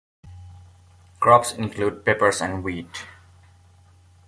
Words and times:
Crops 1.19 1.53
include 1.53 2.03
peppers 2.03 2.41
and 2.41 2.63
wheat. 2.63 3.05